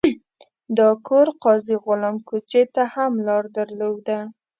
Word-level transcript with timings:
دا 0.77 0.89
کور 1.07 1.27
قاضي 1.43 1.75
غلام 1.83 2.15
کوڅې 2.27 2.61
ته 2.73 2.83
هم 2.93 3.11
لار 3.27 3.43
درلوده. 3.57 4.19